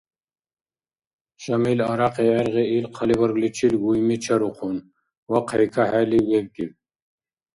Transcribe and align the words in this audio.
Шамил 1.41 1.79
арякьи 1.91 2.27
гӀергъи 2.33 2.65
ил 2.77 2.85
хъалибаргличил 2.95 3.73
Гуйми 3.81 4.15
чарухъун, 4.23 4.77
вахъхӀи 5.31 5.67
кахӀели, 5.73 6.19
вебкӀиб. 6.29 6.71